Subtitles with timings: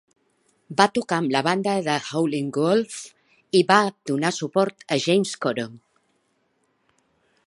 [0.77, 2.97] Va tocar amb la banda de Howlin' Wolf
[3.61, 3.79] i va
[4.13, 5.77] donar suport a James Cotton.